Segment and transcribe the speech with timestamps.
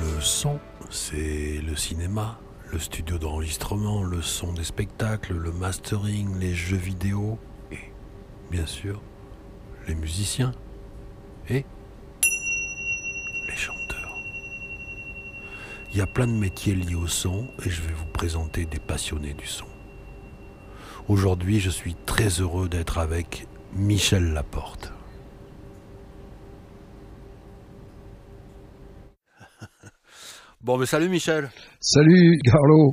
[0.00, 0.58] Le son,
[0.90, 2.38] c'est le cinéma,
[2.70, 7.38] le studio d'enregistrement, le son des spectacles, le mastering, les jeux vidéo
[7.72, 7.78] et,
[8.50, 9.00] bien sûr,
[9.86, 10.52] les musiciens
[11.48, 11.64] et
[13.48, 14.18] les chanteurs.
[15.90, 18.80] Il y a plein de métiers liés au son et je vais vous présenter des
[18.80, 19.66] passionnés du son.
[21.08, 24.92] Aujourd'hui, je suis très heureux d'être avec Michel Laporte.
[30.60, 31.48] Bon, mais salut Michel.
[31.80, 32.92] Salut Carlo.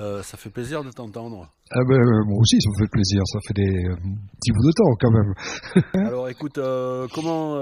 [0.00, 1.48] Euh, ça fait plaisir de t'entendre.
[1.70, 3.22] Ah ben, euh, moi aussi, ça me fait plaisir.
[3.26, 6.04] Ça fait des euh, petits bouts de temps quand même.
[6.08, 7.56] Alors écoute, euh, comment,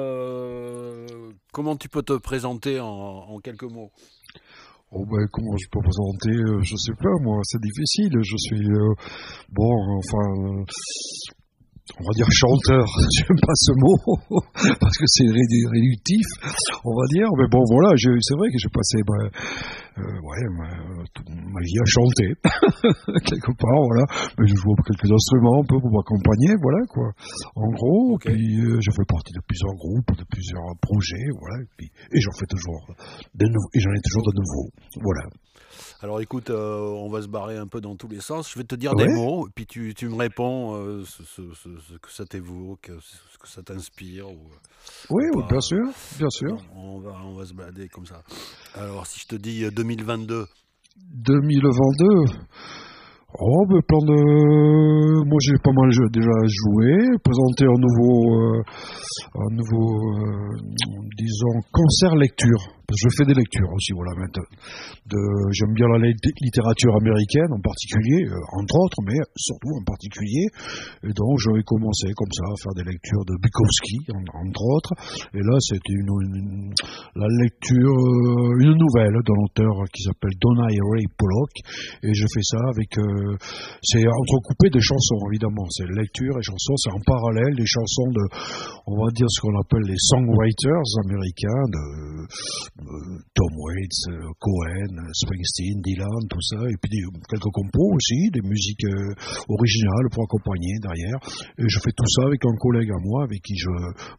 [1.53, 3.91] comment tu peux te présenter en, en quelques mots?
[4.93, 8.13] Oh ben, comment je peux présenter Je sais pas, moi, c'est difficile.
[8.23, 8.67] Je suis
[9.51, 10.65] bon, enfin,
[11.99, 12.87] on va dire chanteur.
[13.17, 13.99] J'aime pas ce mot
[14.81, 16.27] parce que c'est rédu- réductif,
[16.85, 17.29] on va dire.
[17.39, 19.31] Mais bon, voilà, c'est vrai que j'ai passé ben,
[20.23, 22.29] ouais, ma, ma vie à chanter
[23.25, 24.05] quelque part, voilà.
[24.39, 27.11] Mais je joue quelques instruments un peu pour m'accompagner, voilà quoi.
[27.57, 31.63] En gros, puis euh, je fais partie de plusieurs groupes, de plusieurs projets, voilà.
[31.63, 32.87] Et, puis- et j'en fais toujours
[33.35, 34.71] de et j'en ai toujours de nouveaux,
[35.03, 35.27] voilà.
[36.03, 38.51] Alors écoute, euh, on va se barrer un peu dans tous les sens.
[38.51, 39.07] Je vais te dire Ouais.
[39.07, 42.25] des mots, et puis tu, tu me réponds euh, ce, ce- ce- ce que ça
[42.25, 44.29] t'évoque, ce que ça t'inspire.
[44.29, 44.49] ou-
[45.11, 45.85] Oui, Ou oui, bien sûr,
[46.19, 46.57] bien sûr.
[46.75, 48.23] On va, on va se balader comme ça.
[48.77, 50.47] Alors si je te dis euh, 2022,
[51.13, 52.07] 2022.
[53.39, 55.25] Oh, ben, plein de.
[55.25, 58.63] Moi, j'ai pas mal déjà joué, présenté un nouveau, euh,
[59.35, 60.57] un nouveau, euh,
[61.17, 62.61] disons, concert lecture.
[62.91, 64.13] Je fais des lectures aussi, voilà.
[64.19, 64.43] maintenant.
[65.07, 65.21] De,
[65.55, 70.47] j'aime bien la lit- littérature américaine en particulier, euh, entre autres, mais surtout en particulier.
[71.07, 74.93] Et donc, j'avais commencé comme ça à faire des lectures de Bukowski, en- entre autres.
[75.35, 76.75] Et là, c'était une,
[77.15, 81.55] la lecture, euh, une nouvelle d'un auteur qui s'appelle Donna Ray Pollock.
[82.03, 83.37] Et je fais ça avec, euh,
[83.83, 85.67] c'est entrecoupé des chansons évidemment.
[85.71, 88.25] C'est lecture et chansons, c'est en parallèle des chansons de,
[88.87, 91.83] on va dire ce qu'on appelle les songwriters américains, de,
[93.35, 98.43] Tom Waits, euh, Cohen, Springsteen, Dylan, tout ça, et puis des- quelques compos aussi, des
[98.43, 99.15] musiques euh,
[99.49, 101.19] originales pour accompagner derrière.
[101.59, 103.71] Et je fais tout ça avec un collègue à moi, avec qui je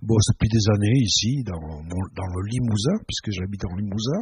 [0.01, 4.21] bosse depuis des années ici, dans, dans le Limousin, puisque j'habite en Limousin.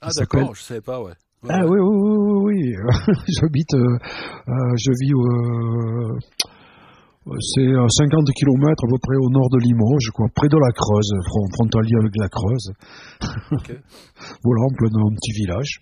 [0.00, 1.12] ah d'accord, je savais pas, ouais.
[1.42, 2.74] Ouais, Ah oui, oui, oui, oui, oui.
[3.40, 3.98] J'habite, euh,
[4.48, 6.18] euh, je vis, euh,
[7.40, 10.70] c'est à 50 km à peu près au nord de Limoges, quoi, près de la
[10.72, 12.72] Creuse, fron- frontalier avec la Creuse.
[13.52, 13.70] Ok.
[14.42, 15.80] Voilà, en plein dans un petit village.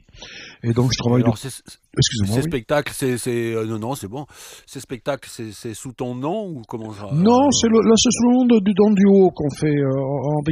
[0.62, 1.22] Et donc je travaille.
[1.22, 1.48] Alors de-
[1.96, 2.34] Excusez-moi.
[2.36, 2.50] ces oui.
[2.50, 4.26] spectacles, c'est, c'est- euh, non non, c'est bon.
[4.66, 7.94] Ces spectacles, c'est, c'est sous ton nom ou comment ça Non, euh, c'est le, là
[7.96, 10.50] c'est sous le nom de- du dans le duo qu'on fait euh,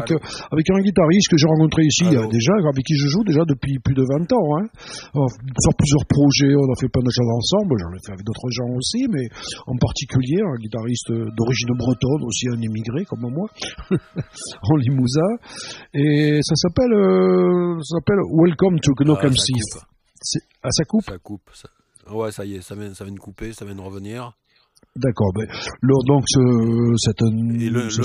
[0.50, 3.94] avec un guitariste que j'ai rencontré ici déjà, avec qui je joue déjà depuis plus
[3.94, 4.48] de 20 ans.
[4.58, 4.66] Hein.
[5.14, 8.12] On a fait plusieurs projets, on a fait plein de choses ensemble, j'en ai fait
[8.12, 9.26] avec d'autres gens aussi, mais
[9.66, 10.81] en particulier un guitariste
[11.36, 13.48] d'origine bretonne, aussi un immigré comme moi,
[13.90, 15.20] en Limousin.
[15.94, 19.52] Et ça s'appelle euh, s'appelle Welcome to Ah, Knock ça MC.
[19.52, 19.82] coupe.
[20.20, 21.50] C'est- Ah, ça coupe Ça coupe.
[21.54, 21.68] ça-
[22.12, 24.32] Ouais, ça y est, ça vient, ça vient de couper, ça vient de revenir.
[24.96, 25.32] D'accord.
[25.34, 25.46] Ben,
[25.80, 27.60] le- donc, ce- c'est un.
[27.60, 28.02] Et le, ce-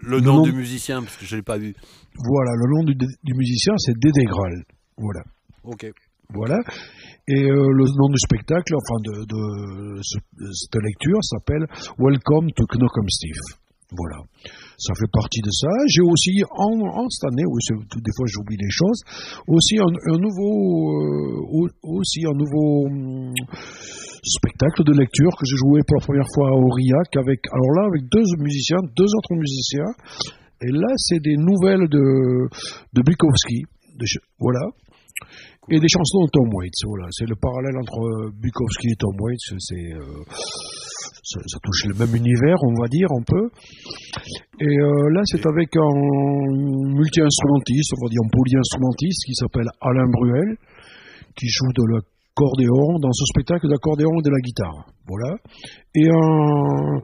[0.00, 1.74] le, nom nom- du musicien, parce que je l'ai pas vu.
[2.16, 4.64] Voilà, le nom du, du musicien, c'est Dédé Graal.
[4.96, 5.20] Voilà.
[5.64, 5.90] Ok.
[6.34, 6.58] Voilà.
[7.28, 11.66] Et euh, le nom du spectacle, enfin de, de, ce- de cette lecture, s'appelle
[11.98, 13.58] Welcome to Knockem Steve.
[13.94, 14.16] Voilà.
[14.78, 15.68] Ça fait partie de ça.
[15.86, 17.60] J'ai aussi, en, cette année, oui,
[17.94, 19.00] des fois j'oublie les choses,
[19.46, 23.34] aussi un, nouveau, euh, au- aussi un nouveau hum,
[24.24, 27.86] spectacle de lecture que j'ai joué pour la première fois à Aurillac avec, alors là,
[27.92, 29.92] avec deux musiciens, deux autres musiciens.
[30.62, 32.48] Et là, c'est des nouvelles de,
[32.94, 33.62] de Bukowski.
[34.00, 34.24] Ch-
[35.70, 37.06] Et des chansons de Tom Waits, voilà.
[37.12, 39.38] C'est le parallèle entre Bukowski et Tom Waits.
[39.58, 40.22] C'est, euh,
[41.22, 43.48] ça, ça touche le même univers, on va dire, un peu.
[44.60, 45.94] Et euh, là, c'est avec un
[46.92, 50.56] multi-instrumentiste, on va dire un poly-instrumentiste qui s'appelle Alain Bruel,
[51.36, 54.86] qui joue de l'accordéon dans ce spectacle d'accordéon et de la guitare.
[55.06, 55.36] Voilà.
[55.94, 57.00] Et un